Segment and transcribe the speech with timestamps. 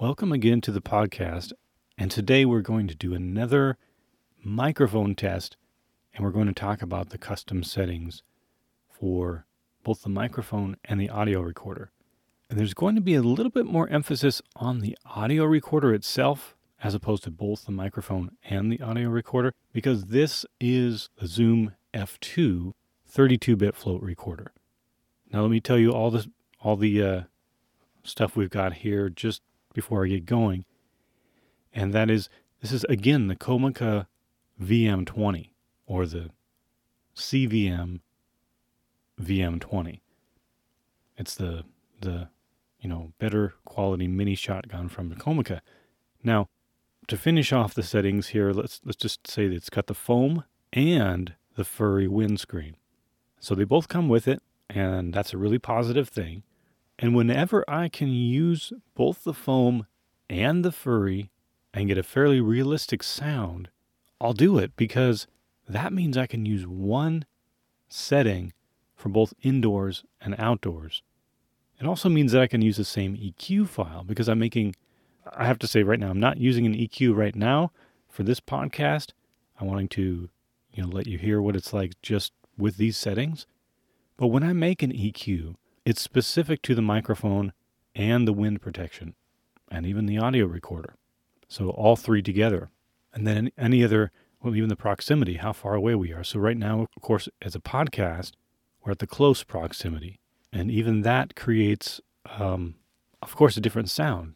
[0.00, 1.52] Welcome again to the podcast.
[1.98, 3.76] And today we're going to do another
[4.42, 5.58] microphone test
[6.14, 8.22] and we're going to talk about the custom settings
[8.88, 9.44] for
[9.84, 11.90] both the microphone and the audio recorder.
[12.48, 16.56] And there's going to be a little bit more emphasis on the audio recorder itself
[16.82, 21.74] as opposed to both the microphone and the audio recorder because this is the Zoom
[21.92, 22.72] F2
[23.06, 24.52] 32-bit float recorder.
[25.30, 26.26] Now let me tell you all the
[26.62, 27.22] all the uh,
[28.02, 29.42] stuff we've got here just
[29.74, 30.64] before I get going.
[31.72, 32.28] And that is,
[32.60, 34.08] this is again the Comica
[34.62, 35.50] VM20
[35.86, 36.30] or the
[37.16, 38.00] CVM
[39.20, 40.00] VM20.
[41.16, 41.64] It's the,
[42.00, 42.28] the,
[42.80, 45.62] you know, better quality mini shotgun from the Comica.
[46.22, 46.48] Now,
[47.08, 50.44] to finish off the settings here, let's, let's just say that it's got the foam
[50.72, 52.76] and the furry windscreen.
[53.38, 56.42] So they both come with it, and that's a really positive thing.
[57.02, 59.86] And whenever I can use both the foam
[60.28, 61.30] and the furry
[61.72, 63.70] and get a fairly realistic sound,
[64.20, 65.26] I'll do it because
[65.66, 67.24] that means I can use one
[67.88, 68.52] setting
[68.94, 71.02] for both indoors and outdoors.
[71.80, 74.76] It also means that I can use the same EQ file because I'm making,
[75.32, 77.72] I have to say right now, I'm not using an EQ right now
[78.10, 79.12] for this podcast.
[79.58, 80.28] I'm wanting to,
[80.74, 83.46] you know, let you hear what it's like just with these settings.
[84.18, 85.54] But when I make an EQ,
[85.90, 87.52] it's specific to the microphone
[87.96, 89.12] and the wind protection
[89.72, 90.94] and even the audio recorder.
[91.48, 92.70] So all three together.
[93.12, 96.22] And then any other, well, even the proximity, how far away we are.
[96.22, 98.34] So right now, of course, as a podcast,
[98.84, 100.20] we're at the close proximity.
[100.52, 102.00] And even that creates,
[102.38, 102.76] um,
[103.20, 104.34] of course, a different sound.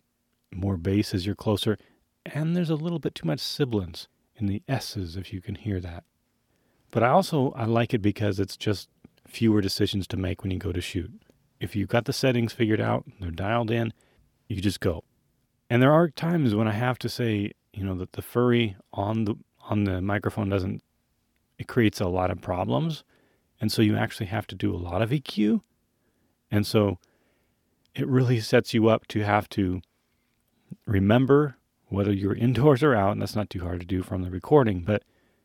[0.52, 1.78] More bass as you're closer.
[2.26, 5.78] And there's a little bit too much sibilance in the S's, if you can hear
[5.78, 6.02] that.
[6.90, 8.88] But I also, I like it because it's just
[9.24, 11.12] fewer decisions to make when you go to shoot
[11.60, 13.92] if you've got the settings figured out, they're dialed in,
[14.48, 15.04] you just go.
[15.70, 19.24] And there are times when I have to say, you know, that the furry on
[19.24, 19.34] the
[19.68, 20.82] on the microphone doesn't
[21.58, 23.04] it creates a lot of problems.
[23.60, 25.60] And so you actually have to do a lot of EQ.
[26.50, 26.98] And so
[27.94, 29.80] it really sets you up to have to
[30.86, 31.56] remember
[31.88, 34.80] whether you're indoors or out, and that's not too hard to do from the recording,
[34.80, 35.02] but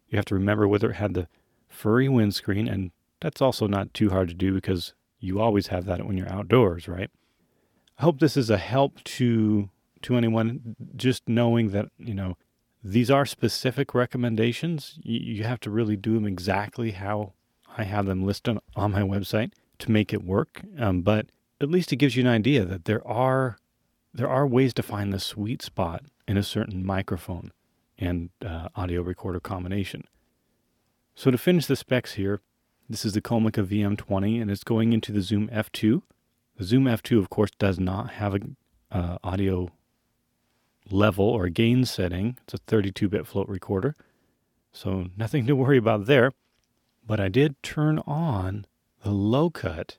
[0.09, 1.27] you have to remember whether it had the
[1.67, 6.05] furry windscreen, and that's also not too hard to do because you always have that
[6.05, 7.09] when you're outdoors, right?
[7.97, 9.69] I hope this is a help to
[10.01, 12.37] to anyone just knowing that, you know,
[12.81, 14.97] these are specific recommendations.
[15.03, 17.33] You, have to really do them exactly how
[17.77, 20.61] I have them listed on my website to make it work.
[20.77, 21.27] Um, but
[21.59, 23.57] at least it gives you an idea that there are
[24.13, 27.51] there are ways to find the sweet spot in a certain microphone
[27.97, 30.05] and uh, audio recorder combination.
[31.13, 32.41] So to finish the specs here,
[32.89, 36.01] this is the Comica VM20 and it's going into the Zoom F2.
[36.57, 38.39] The Zoom F2, of course, does not have a
[38.91, 39.69] uh, audio
[40.89, 42.37] level or gain setting.
[42.43, 43.95] It's a 32-bit float recorder,
[44.71, 46.33] so nothing to worry about there.
[47.05, 48.65] But I did turn on
[49.03, 49.97] the low cut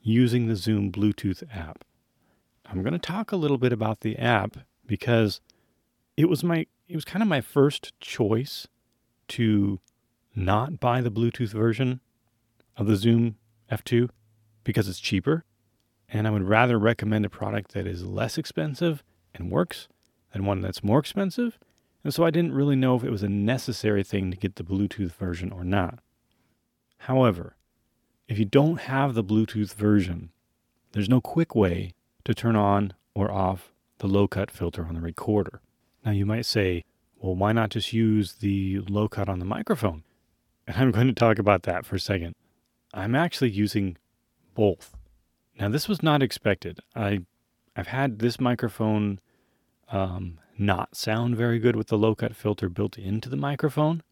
[0.00, 1.84] using the Zoom Bluetooth app.
[2.64, 5.40] I'm going to talk a little bit about the app because
[6.16, 8.66] it was my it was kind of my first choice
[9.28, 9.80] to
[10.34, 12.00] not buy the Bluetooth version
[12.76, 13.36] of the Zoom
[13.70, 14.08] F2
[14.64, 15.44] because it's cheaper.
[16.08, 19.02] And I would rather recommend a product that is less expensive
[19.34, 19.88] and works
[20.32, 21.58] than one that's more expensive.
[22.04, 24.62] And so I didn't really know if it was a necessary thing to get the
[24.62, 25.98] Bluetooth version or not.
[26.98, 27.56] However,
[28.28, 30.30] if you don't have the Bluetooth version,
[30.92, 31.92] there's no quick way
[32.24, 35.60] to turn on or off the low cut filter on the recorder.
[36.04, 36.84] Now you might say,
[37.18, 40.04] well, why not just use the low cut on the microphone?
[40.66, 42.34] And I'm going to talk about that for a second.
[42.94, 43.96] I'm actually using
[44.54, 44.96] both.
[45.58, 46.80] Now, this was not expected.
[46.94, 47.20] I,
[47.74, 49.20] I've had this microphone
[49.90, 54.02] um, not sound very good with the low cut filter built into the microphone.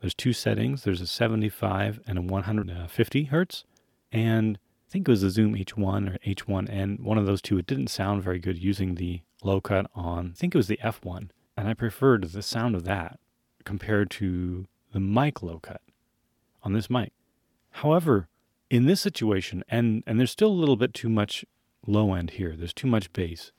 [0.00, 0.84] There's two settings.
[0.84, 3.64] There's a 75 and a 150 hertz,
[4.12, 7.00] and I think it was the Zoom H1 or H1N.
[7.00, 7.58] One of those two.
[7.58, 10.32] It didn't sound very good using the low cut on.
[10.34, 13.18] I think it was the F1, and I preferred the sound of that
[13.64, 15.82] compared to the mic low cut
[16.62, 17.12] on this mic.
[17.70, 18.28] However,
[18.70, 21.44] in this situation, and, and there's still a little bit too much
[21.86, 23.52] low end here, there's too much bass.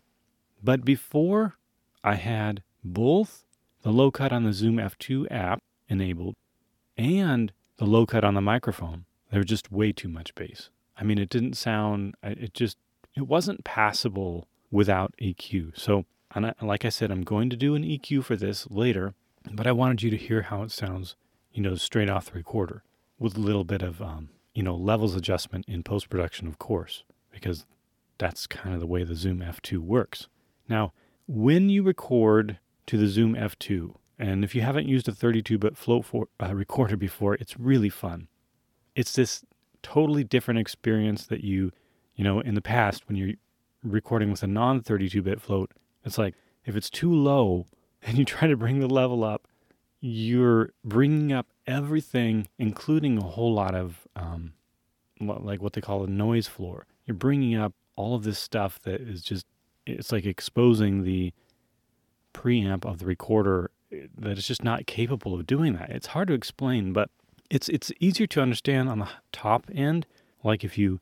[0.64, 1.56] But before
[2.04, 3.46] I had both
[3.82, 6.36] the low cut on the Zoom F2 app enabled
[6.98, 10.70] and the low cut on the microphone, there was just way too much bass.
[10.98, 12.78] I mean, it didn't sound, it just,
[13.16, 15.80] it wasn't passable without EQ.
[15.80, 19.14] So, and I, like I said, I'm going to do an EQ for this later,
[19.52, 21.16] but I wanted you to hear how it sounds,
[21.54, 22.84] you know, straight off the recorder
[23.20, 27.04] with a little bit of um, you know levels adjustment in post production, of course,
[27.32, 27.66] because
[28.18, 30.28] that's kind of the way the Zoom F2 works.
[30.68, 30.94] Now,
[31.28, 35.78] when you record to the Zoom F2, and if you haven't used a 32 bit
[35.78, 38.28] float for, uh, recorder before, it's really fun.
[38.96, 39.44] It's this
[39.82, 41.72] totally different experience that you,
[42.16, 43.36] you know, in the past when you're
[43.84, 45.72] recording with a non 32 bit float,
[46.04, 46.36] it's like
[46.66, 47.66] if it's too low
[48.04, 49.48] and you try to bring the level up,
[50.02, 54.54] you're bringing up everything, including a whole lot of um,
[55.22, 56.88] like what they call a noise floor.
[57.06, 59.46] You're bringing up all of this stuff that is just,
[59.86, 61.32] it's like exposing the
[62.34, 65.90] preamp of the recorder eh, that is just not capable of doing that.
[65.92, 67.10] It's hard to explain, but
[67.50, 70.06] it's it's easier to understand on the top end.
[70.44, 71.00] Like if you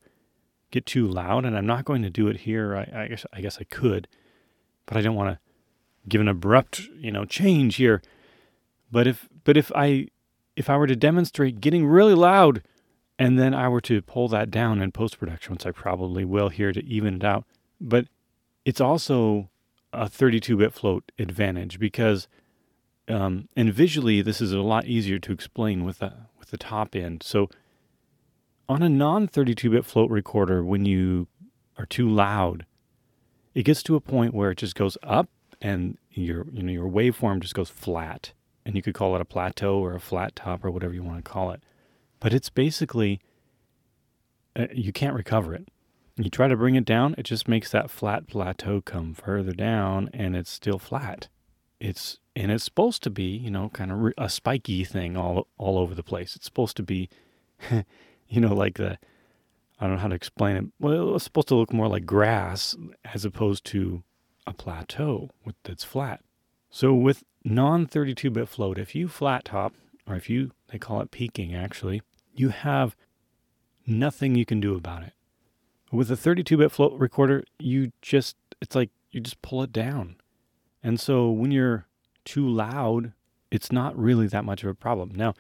[0.72, 2.76] get too loud, and I'm not going to do it here.
[2.76, 4.08] I, I guess I guess I could,
[4.86, 5.40] but I don't want to
[6.08, 8.02] give an abrupt you know change here.
[8.92, 10.08] But if but if I
[10.58, 12.64] if I were to demonstrate getting really loud,
[13.20, 16.50] and then I were to pull that down in post production, which I probably will
[16.50, 17.46] here to even it out,
[17.80, 18.08] but
[18.66, 19.50] it's also
[19.94, 22.28] a 32-bit float advantage because
[23.08, 26.96] um, and visually this is a lot easier to explain with the with the top
[26.96, 27.24] end.
[27.24, 27.50] So
[28.68, 31.28] on a non 32 bit float recorder, when you
[31.78, 32.66] are too loud,
[33.54, 35.30] it gets to a point where it just goes up
[35.62, 38.34] and your you know your waveform just goes flat.
[38.68, 41.24] And you could call it a plateau or a flat top or whatever you want
[41.24, 41.64] to call it.
[42.20, 43.22] But it's basically
[44.58, 45.70] uh, you can't recover it.
[46.18, 50.10] You try to bring it down, it just makes that flat plateau come further down
[50.14, 51.30] and it's still flat.
[51.80, 55.78] It's and it's supposed to be, you know, kind of a spiky thing all all
[55.78, 56.36] over the place.
[56.36, 57.08] It's supposed to be
[58.28, 58.98] you know, like the
[59.80, 60.66] I don't know how to explain it.
[60.80, 62.76] Well, it's supposed to look more like grass
[63.06, 64.04] as opposed to
[64.46, 65.30] a plateau
[65.64, 66.22] that's flat.
[66.70, 69.74] So with non 32 bit float, if you flat top,
[70.08, 72.02] or if you, they call it peaking actually,
[72.36, 72.96] you have
[73.86, 75.14] nothing you can do about it.
[75.92, 80.18] With a 32 bit float recorder, you just, it's like you just pull it down.
[80.84, 81.88] And so when you're
[82.26, 83.14] too loud,
[83.50, 85.12] it's not really that much of a problem.
[85.16, 85.34] Now,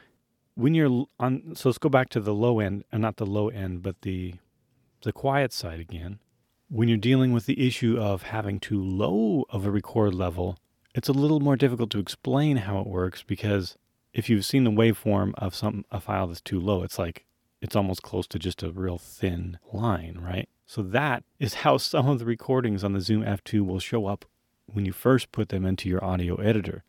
[0.57, 3.25] when you're on so let's go back to the low end and uh, not the
[3.25, 4.33] low end but the
[5.03, 6.17] the quiet side again
[6.67, 10.57] when you're dealing with the issue of having too low of a record level
[10.97, 13.77] it's a little more difficult to explain how it works because
[14.13, 17.25] if you've seen the waveform of some a file that's too low it's like
[17.61, 22.09] it's almost close to just a real thin line right so that is how some
[22.09, 24.25] of the recordings on the zoom f2 will show up
[24.65, 26.83] when you first put them into your audio editor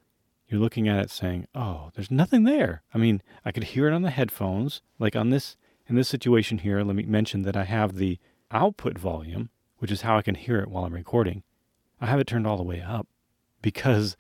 [0.49, 3.93] you're looking at it saying, "Oh, there's nothing there." I mean, I could hear it
[3.93, 4.81] on the headphones.
[4.99, 8.19] Like on this in this situation here, let me mention that I have the
[8.51, 11.43] output volume, which is how I can hear it while I'm recording.
[12.01, 13.07] I have it turned all the way up
[13.63, 14.17] because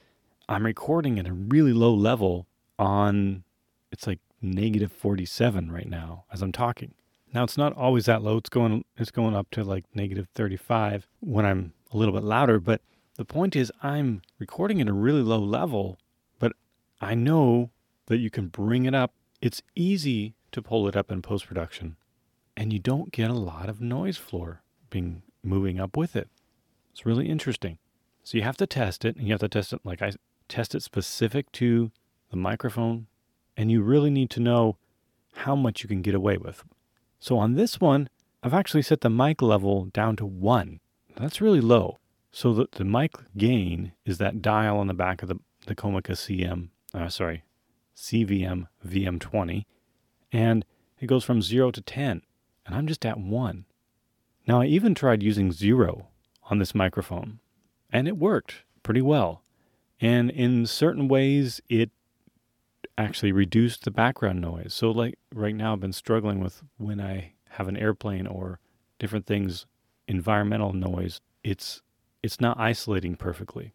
[0.49, 2.46] I'm recording at a really low level
[2.79, 3.44] on
[3.90, 6.94] it's like negative 47 right now as I'm talking.
[7.32, 8.38] Now it's not always that low.
[8.38, 12.58] It's going it's going up to like negative 35 when I'm a little bit louder,
[12.61, 12.81] but
[13.17, 15.99] the point is I'm recording at a really low level
[16.38, 16.52] but
[17.00, 17.70] I know
[18.06, 19.12] that you can bring it up.
[19.41, 21.96] It's easy to pull it up in post production,
[22.56, 26.29] and you don't get a lot of noise floor being moving up with it.
[26.91, 27.79] It's really interesting.
[28.28, 30.12] So you have to test it, and you have to test it like I
[30.50, 31.90] test it specific to
[32.30, 33.06] the microphone,
[33.56, 34.76] and you really need to know
[35.32, 36.62] how much you can get away with.
[37.19, 38.10] So on this one,
[38.42, 40.80] I've actually set the mic level down to one.
[41.16, 42.00] That's really low.
[42.30, 46.12] So the, the mic gain is that dial on the back of the, the Comica
[46.12, 47.44] CM uh, sorry,
[47.96, 49.64] CVM VM20,
[50.32, 50.67] and
[51.00, 52.20] it goes from 0 to 10,
[52.67, 53.64] and I'm just at 1.
[54.46, 56.08] Now, I even tried using 0
[56.50, 57.41] on this microphone,
[57.90, 59.42] and it worked pretty well.
[60.00, 61.90] And in certain ways, it
[62.96, 64.74] actually reduced the background noise.
[64.74, 68.60] So, like right now, I've been struggling with when I have an airplane or
[68.98, 69.66] different things,
[70.06, 71.82] environmental noise, it's
[72.22, 73.72] it's not isolating perfectly.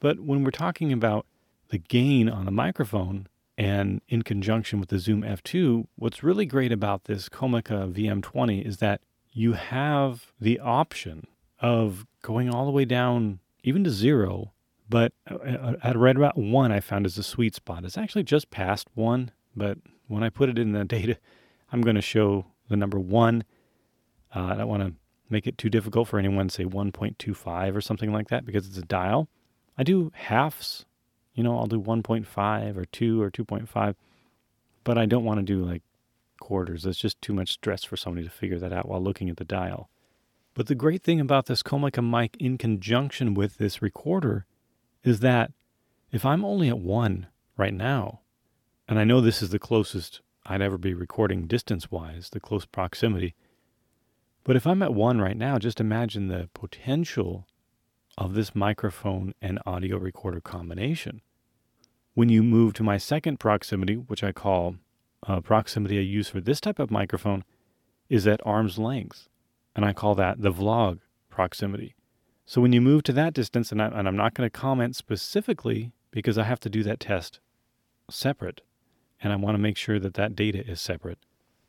[0.00, 1.26] But when we're talking about
[1.68, 3.26] the gain on the microphone
[3.58, 8.78] and in conjunction with the Zoom F2, what's really great about this Comica VM20 is
[8.78, 9.00] that
[9.32, 11.26] you have the option
[11.66, 14.52] of going all the way down even to zero,
[14.88, 17.84] but at right about one, I found is a sweet spot.
[17.84, 21.18] It's actually just past one, but when I put it in the data,
[21.72, 23.44] I'm going to show the number one.
[24.34, 24.92] Uh, I don't want to
[25.28, 28.82] make it too difficult for anyone, say 1.25 or something like that, because it's a
[28.82, 29.28] dial.
[29.76, 30.86] I do halves
[31.36, 33.94] you know, I'll do 1.5 or 2 or 2.5,
[34.82, 35.82] but I don't want to do like
[36.40, 36.86] quarters.
[36.86, 39.44] It's just too much stress for somebody to figure that out while looking at the
[39.44, 39.90] dial.
[40.56, 44.46] But the great thing about this Comica mic in conjunction with this recorder
[45.04, 45.52] is that
[46.10, 47.26] if I'm only at 1
[47.58, 48.20] right now,
[48.88, 52.64] and I know this is the closest I'd ever be recording distance wise, the close
[52.64, 53.34] proximity,
[54.44, 57.46] but if I'm at 1 right now, just imagine the potential
[58.16, 61.20] of this microphone and audio recorder combination.
[62.14, 64.76] When you move to my second proximity, which I call
[65.26, 67.44] uh, proximity I use for this type of microphone,
[68.08, 69.28] is at arm's length.
[69.76, 70.98] And I call that the vlog
[71.30, 71.94] proximity.
[72.46, 74.96] So when you move to that distance, and, I, and I'm not going to comment
[74.96, 77.40] specifically because I have to do that test
[78.10, 78.62] separate,
[79.22, 81.18] and I want to make sure that that data is separate.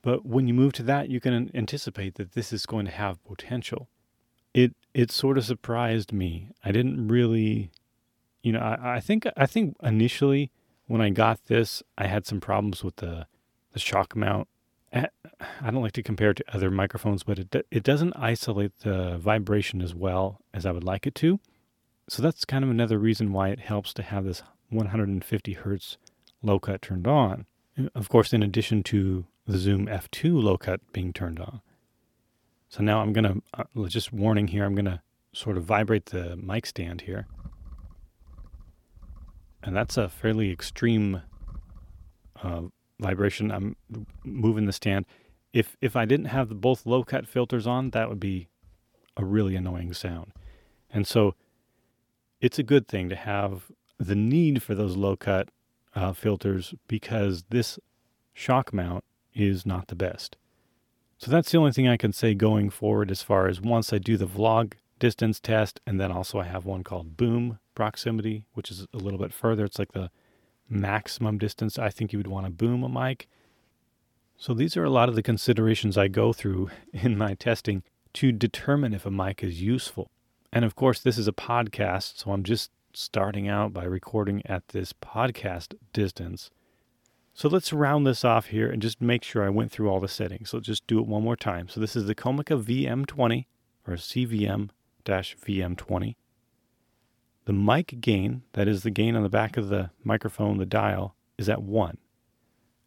[0.02, 3.24] But when you move to that, you can anticipate that this is going to have
[3.26, 3.90] potential.
[4.54, 6.50] It it sort of surprised me.
[6.64, 7.72] I didn't really,
[8.42, 10.52] you know, I, I think I think initially
[10.86, 13.28] when I got this, I had some problems with the
[13.74, 14.48] the shock mount.
[14.94, 15.06] Eh,
[15.62, 19.18] I don't like to compare it to other microphones, but it it doesn't isolate the
[19.18, 21.40] vibration as well as I would like it to.
[22.10, 25.98] So that's kind of another reason why it helps to have this 150 hertz
[26.42, 27.46] low cut turned on.
[27.94, 31.62] Of course, in addition to the Zoom F2 low cut being turned on.
[32.70, 35.02] So now I'm going to, uh, just warning here, I'm going to
[35.34, 37.28] sort of vibrate the mic stand here.
[39.64, 41.22] And that's a fairly extreme
[42.42, 42.64] uh,
[43.00, 43.52] vibration.
[43.52, 43.76] I'm
[44.24, 45.06] moving the stand.
[45.54, 48.48] If, if I didn't have the both low cut filters on, that would be
[49.16, 50.32] a really annoying sound.
[50.92, 51.36] And so
[52.40, 55.50] it's a good thing to have the need for those low cut
[55.96, 57.80] uh, filters because this
[58.34, 60.38] shock mount is not the best.
[61.18, 63.98] So that's the only thing I can say going forward as far as once I
[63.98, 68.70] do the vlog distance test, and then also I have one called boom proximity, which
[68.70, 69.66] is a little bit further.
[69.66, 70.12] It's like the
[70.70, 73.28] maximum distance I think you would want to boom a mic.
[74.38, 77.84] So these are a lot of the considerations I go through in my testing
[78.14, 80.10] to determine if a mic is useful.
[80.52, 84.70] And of course, this is a podcast, so I'm just starting out by recording at
[84.70, 86.50] this podcast distance.
[87.34, 90.08] So let's round this off here and just make sure I went through all the
[90.08, 90.50] settings.
[90.50, 91.70] So let's just do it one more time.
[91.70, 93.46] So this is the Comica VM20
[93.88, 94.70] or CVM
[95.06, 96.16] VM20.
[97.48, 101.16] The mic gain, that is the gain on the back of the microphone, the dial,
[101.38, 101.98] is at 1.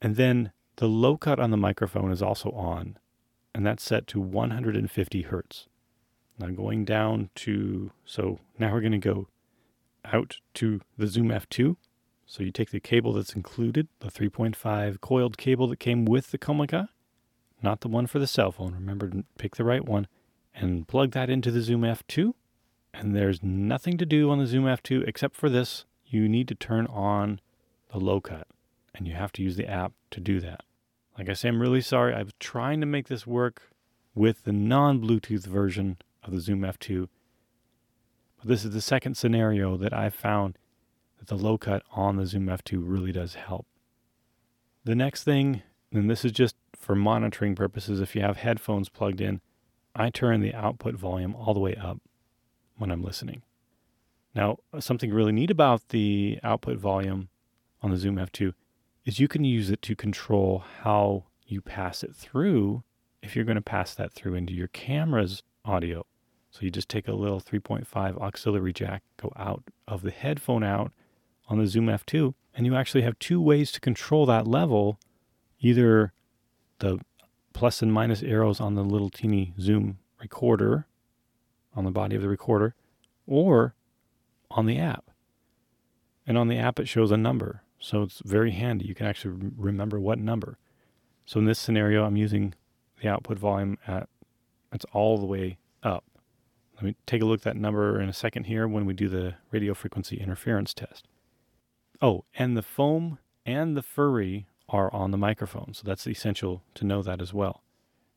[0.02, 2.98] And then the low cut on the microphone is also on,
[3.54, 5.66] and that's set to 150 hertz.
[6.38, 9.28] Now going down to, so now we're going to go
[10.04, 11.76] out to the Zoom F2
[12.26, 16.38] so you take the cable that's included, the 3.5 coiled cable that came with the
[16.38, 16.90] Comica,
[17.62, 18.74] not the one for the cell phone.
[18.74, 20.06] Remember to pick the right one
[20.54, 22.34] and plug that into the Zoom F2.
[22.92, 25.84] And there's nothing to do on the Zoom F2 except for this.
[26.04, 27.40] You need to turn on
[27.92, 28.48] the low cut
[28.94, 30.62] and you have to use the app to do that.
[31.16, 32.14] Like I say, I'm really sorry.
[32.14, 33.62] I was trying to make this work
[34.14, 37.08] with the non Bluetooth version of the Zoom F2.
[38.38, 40.56] But this is the second scenario that I've found
[41.18, 43.66] that the low cut on the Zoom F2 really does help.
[44.84, 49.20] The next thing, and this is just for monitoring purposes, if you have headphones plugged
[49.20, 49.40] in,
[49.94, 52.00] I turn the output volume all the way up
[52.80, 53.42] when I'm listening.
[54.34, 57.28] Now, something really neat about the output volume
[57.82, 58.54] on the Zoom F2
[59.04, 62.82] is you can use it to control how you pass it through
[63.22, 66.06] if you're going to pass that through into your camera's audio.
[66.50, 70.92] So you just take a little 3.5 auxiliary jack, go out of the headphone out,
[71.48, 72.32] on the Zoom F2.
[72.54, 74.98] And you actually have two ways to control that level
[75.58, 76.12] either
[76.78, 76.98] the
[77.52, 80.86] plus and minus arrows on the little teeny Zoom recorder
[81.74, 82.74] on the body of the recorder
[83.26, 83.74] or
[84.50, 85.10] on the app.
[86.26, 87.62] And on the app, it shows a number.
[87.78, 88.86] So it's very handy.
[88.86, 90.58] You can actually remember what number.
[91.24, 92.54] So in this scenario, I'm using
[93.00, 94.08] the output volume at,
[94.72, 96.04] it's all the way up.
[96.74, 99.08] Let me take a look at that number in a second here when we do
[99.08, 101.06] the radio frequency interference test.
[102.02, 105.74] Oh, and the foam and the furry are on the microphone.
[105.74, 107.62] So that's essential to know that as well.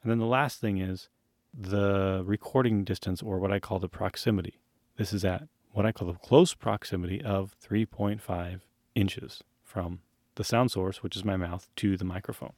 [0.01, 1.09] And then the last thing is
[1.53, 4.59] the recording distance, or what I call the proximity.
[4.97, 8.61] This is at what I call the close proximity of 3.5
[8.95, 9.99] inches from
[10.35, 12.53] the sound source, which is my mouth, to the microphone.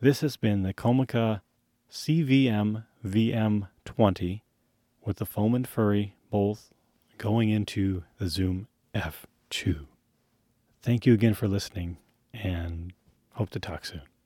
[0.00, 1.42] This has been the Comica
[1.90, 4.40] CVM VM20
[5.04, 6.70] with the foam and furry both
[7.18, 9.86] going into the Zoom F2.
[10.82, 11.98] Thank you again for listening
[12.32, 12.92] and
[13.32, 14.02] hope to talk soon.